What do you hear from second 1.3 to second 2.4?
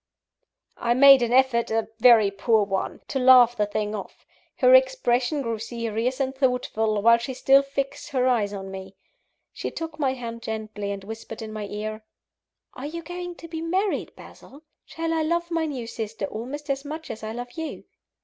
effort a very